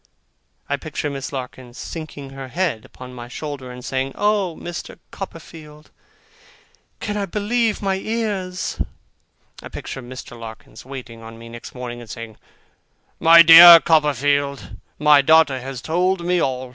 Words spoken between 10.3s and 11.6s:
Larkins waiting on me